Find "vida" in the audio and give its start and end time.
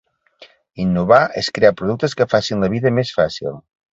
2.75-2.95